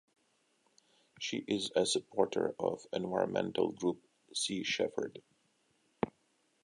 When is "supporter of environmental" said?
1.85-3.71